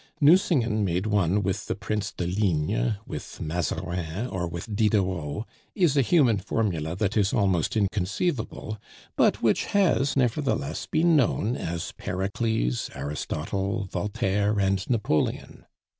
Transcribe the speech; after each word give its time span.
Nucingen 0.19 0.83
made 0.83 1.05
one 1.05 1.43
with 1.43 1.67
the 1.67 1.75
Prince 1.75 2.11
de 2.11 2.25
Ligne, 2.25 2.97
with 3.05 3.39
Mazarin 3.39 4.25
or 4.25 4.47
with 4.47 4.75
Diderot, 4.75 5.45
is 5.75 5.95
a 5.95 6.01
human 6.01 6.39
formula 6.39 6.95
that 6.95 7.15
is 7.15 7.33
almost 7.33 7.77
inconceivable, 7.77 8.79
but 9.15 9.43
which 9.43 9.65
has 9.65 10.17
nevertheless 10.17 10.87
been 10.87 11.15
known 11.15 11.55
as 11.55 11.91
Pericles, 11.99 12.89
Aristotle, 12.95 13.83
Voltaire, 13.91 14.57
and 14.59 14.89
Napoleon. 14.89 15.65